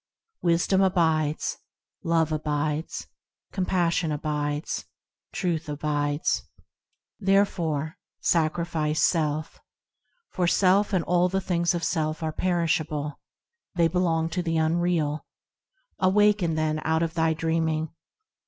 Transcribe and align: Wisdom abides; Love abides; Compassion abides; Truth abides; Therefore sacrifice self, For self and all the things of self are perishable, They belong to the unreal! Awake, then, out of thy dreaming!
Wisdom 0.41 0.81
abides; 0.81 1.57
Love 2.03 2.31
abides; 2.31 3.05
Compassion 3.51 4.11
abides; 4.11 4.85
Truth 5.31 5.69
abides; 5.69 6.41
Therefore 7.19 7.99
sacrifice 8.19 8.99
self, 8.99 9.59
For 10.31 10.47
self 10.47 10.91
and 10.91 11.03
all 11.03 11.29
the 11.29 11.39
things 11.39 11.75
of 11.75 11.83
self 11.83 12.23
are 12.23 12.33
perishable, 12.33 13.19
They 13.75 13.87
belong 13.87 14.29
to 14.29 14.41
the 14.41 14.57
unreal! 14.57 15.27
Awake, 15.99 16.39
then, 16.39 16.81
out 16.83 17.03
of 17.03 17.13
thy 17.13 17.35
dreaming! 17.35 17.93